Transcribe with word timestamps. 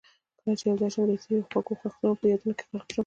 کله 0.39 0.53
چې 0.59 0.63
یوازې 0.67 0.89
شم 0.93 1.03
د 1.09 1.11
تېرو 1.23 1.47
خوږو 1.49 1.73
وختونه 1.81 2.13
په 2.19 2.25
یادونو 2.31 2.53
کې 2.57 2.65
غرق 2.69 2.87
شم. 2.93 2.99